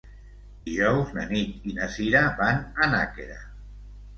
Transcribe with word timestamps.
Dijous 0.69 1.11
na 1.17 1.27
Nit 1.33 1.67
i 1.73 1.75
na 1.81 1.91
Sira 1.97 2.25
van 2.41 2.65
a 2.65 2.89
Nàquera. 2.95 3.37